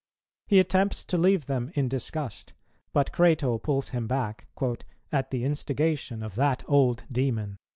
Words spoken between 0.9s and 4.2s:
to leave them in disgust, but Crato pulls him